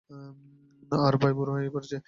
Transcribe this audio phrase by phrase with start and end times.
[0.99, 1.95] আর ভাই, বুড়ো হয়ে পড়েছি।